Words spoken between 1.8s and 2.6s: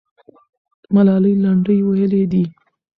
ویلې دي.